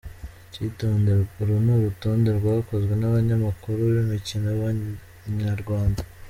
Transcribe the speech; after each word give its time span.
Icyitonderwa: 0.47 1.31
Uru 1.41 1.55
ni 1.63 1.71
urutonde 1.77 2.29
rwakozwe 2.39 2.93
n’abanyamakuru 2.97 3.79
b’imikino 3.91 4.49
ba 4.59 4.69
Inyarwanda. 5.29 6.01